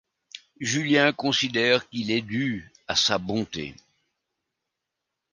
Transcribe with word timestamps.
Julien 0.59 1.13
considère 1.13 1.87
qu'il 1.87 2.09
est 2.09 2.23
dû 2.23 2.71
à 2.87 2.95
sa 2.95 3.19
bonté. 3.19 3.75